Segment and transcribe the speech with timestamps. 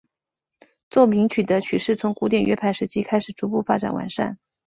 [0.89, 4.39] 奏鸣曲的曲式从古典乐派时期开始逐步发展完善。